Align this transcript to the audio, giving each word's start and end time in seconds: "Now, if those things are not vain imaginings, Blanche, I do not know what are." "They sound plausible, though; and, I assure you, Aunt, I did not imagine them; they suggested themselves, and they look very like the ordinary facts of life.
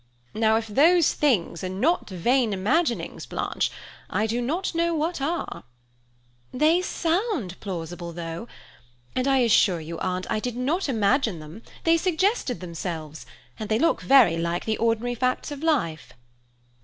"Now, 0.33 0.55
if 0.55 0.65
those 0.65 1.13
things 1.13 1.63
are 1.63 1.69
not 1.69 2.09
vain 2.09 2.53
imaginings, 2.53 3.27
Blanche, 3.27 3.69
I 4.09 4.25
do 4.25 4.41
not 4.41 4.73
know 4.73 4.95
what 4.95 5.21
are." 5.21 5.63
"They 6.51 6.81
sound 6.81 7.55
plausible, 7.59 8.11
though; 8.11 8.47
and, 9.15 9.27
I 9.27 9.37
assure 9.41 9.79
you, 9.79 9.99
Aunt, 9.99 10.25
I 10.27 10.39
did 10.39 10.55
not 10.57 10.89
imagine 10.89 11.37
them; 11.39 11.61
they 11.83 11.97
suggested 11.97 12.61
themselves, 12.61 13.27
and 13.59 13.69
they 13.69 13.77
look 13.77 14.01
very 14.01 14.37
like 14.37 14.65
the 14.65 14.79
ordinary 14.79 15.13
facts 15.13 15.51
of 15.51 15.61
life. 15.61 16.13